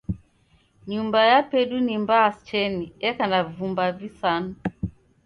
[0.89, 4.49] Nyumba yapedu ni mbaa cheni, eka na vumba visanu.